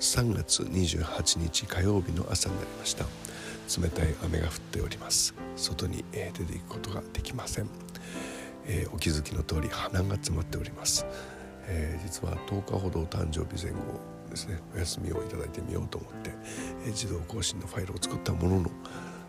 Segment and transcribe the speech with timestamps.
[0.00, 3.06] 3月28日火曜日の朝になりました。
[3.80, 5.34] 冷たい雨が降っております。
[5.56, 7.68] 外に出ていくことができません、
[8.66, 11.06] えー、お気づきの通り鼻が詰まっております、
[11.66, 13.78] えー、実は10日ほど誕生日前後
[14.30, 14.60] ですね。
[14.74, 16.30] お休みをいただいてみようと思って、
[16.84, 18.70] えー、自動更新のファイルを作ったものの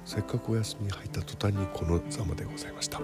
[0.08, 3.02] せっかくお休みに入った途端にこのざまでございました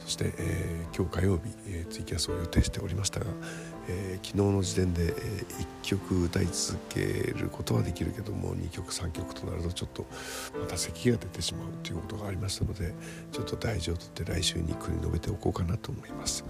[0.00, 3.26] そして、えー、今日火曜日、えー、ツイキャスを予定しておりましたが、
[3.88, 7.00] えー、昨日の時点で、え、1曲歌い続け
[7.34, 10.04] ることはできるけども2曲3曲となるとちょっと
[10.60, 12.92] また咳が出てしまうということがありましたので
[13.32, 16.44] ちょっと大事をとって来週に繰り述べておこうかなと思います。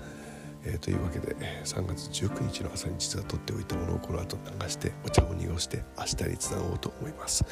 [0.64, 7.44] えー、というわけで3月19日の朝に実は取っておいたものをこの後流してお茶を濁して明日につなごうと思います。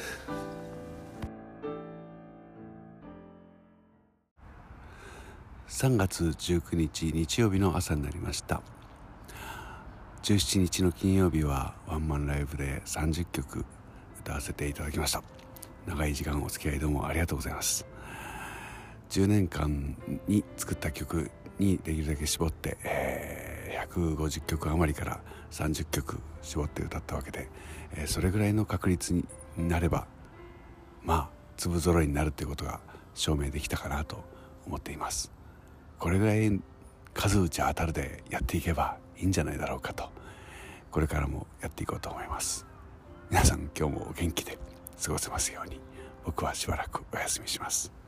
[5.71, 8.61] 3月19日日曜日の朝になりました。
[10.21, 13.65] 17日の金曜日はワンマンライブで30曲
[14.19, 15.23] 歌わせていただきました。
[15.87, 17.87] 長い時間お付き合いどうもありがとうございます。
[19.11, 19.95] 10年間
[20.27, 27.47] に作った曲にできるだけ絞って、えー、150曲余りから30曲絞って歌ったわけで、
[27.95, 29.25] えー、それぐらいの確率に
[29.57, 30.05] なれば
[31.01, 32.81] まあ粒揃いになるということが
[33.15, 34.21] 証明できたかなと
[34.67, 35.40] 思っています。
[36.01, 36.59] これぐらい
[37.13, 40.09] 数打ち当たるでやっていけばいいんじゃないだろうかと。
[40.89, 42.65] これからもやっていこうと思います。
[43.29, 44.57] 皆さん今日もお元気で
[44.99, 45.79] 過ごせますように。
[46.25, 48.00] 僕はしばらくお休みします。